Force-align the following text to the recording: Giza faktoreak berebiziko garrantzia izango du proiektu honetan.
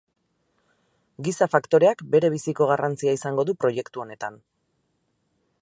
Giza 1.27 1.47
faktoreak 1.55 2.01
berebiziko 2.17 2.71
garrantzia 2.73 3.15
izango 3.19 3.49
du 3.51 3.59
proiektu 3.65 4.07
honetan. 4.07 4.45